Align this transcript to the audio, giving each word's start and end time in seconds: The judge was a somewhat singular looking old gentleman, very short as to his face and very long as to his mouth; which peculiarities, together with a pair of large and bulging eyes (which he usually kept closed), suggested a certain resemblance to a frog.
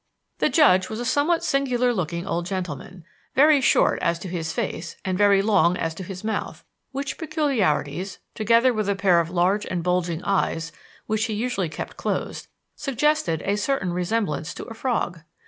The 0.39 0.49
judge 0.49 0.89
was 0.89 0.99
a 0.99 1.05
somewhat 1.05 1.43
singular 1.43 1.93
looking 1.93 2.25
old 2.25 2.47
gentleman, 2.47 3.03
very 3.35 3.61
short 3.61 3.99
as 4.01 4.17
to 4.17 4.27
his 4.29 4.51
face 4.51 4.95
and 5.05 5.15
very 5.15 5.43
long 5.43 5.77
as 5.77 5.93
to 5.93 6.01
his 6.03 6.23
mouth; 6.23 6.63
which 6.91 7.19
peculiarities, 7.19 8.17
together 8.33 8.73
with 8.73 8.89
a 8.89 8.95
pair 8.95 9.19
of 9.19 9.29
large 9.29 9.67
and 9.67 9.83
bulging 9.83 10.23
eyes 10.23 10.71
(which 11.05 11.25
he 11.25 11.33
usually 11.35 11.69
kept 11.69 11.97
closed), 11.97 12.47
suggested 12.75 13.43
a 13.45 13.55
certain 13.57 13.93
resemblance 13.93 14.55
to 14.55 14.63
a 14.63 14.73
frog. 14.73 15.19